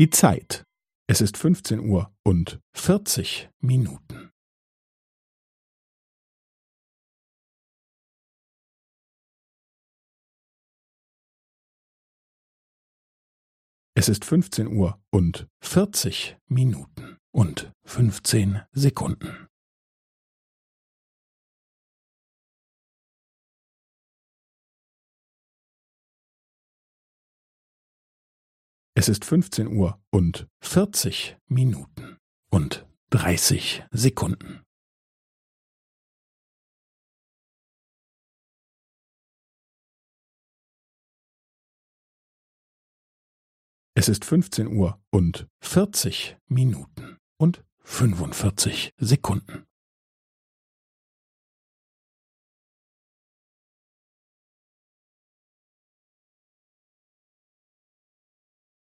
Die 0.00 0.08
Zeit. 0.08 0.64
Es 1.10 1.20
ist 1.20 1.36
fünfzehn 1.36 1.78
Uhr 1.78 2.10
und 2.24 2.58
vierzig 2.74 3.50
Minuten. 3.60 4.30
Es 13.94 14.08
ist 14.08 14.24
fünfzehn 14.24 14.68
Uhr 14.68 14.98
und 15.10 15.46
vierzig 15.62 16.38
Minuten 16.46 17.18
und 17.30 17.70
fünfzehn 17.84 18.62
Sekunden. 18.72 19.49
Es 29.00 29.08
ist 29.08 29.24
fünfzehn 29.24 29.66
Uhr 29.66 29.98
und 30.10 30.46
vierzig 30.62 31.38
Minuten 31.46 32.18
und 32.50 32.86
dreißig 33.08 33.82
Sekunden. 33.92 34.62
Es 43.94 44.10
ist 44.10 44.26
fünfzehn 44.26 44.66
Uhr 44.66 45.02
und 45.10 45.48
vierzig 45.62 46.36
Minuten 46.46 47.16
und 47.38 47.64
fünfundvierzig 47.78 48.92
Sekunden. 48.98 49.64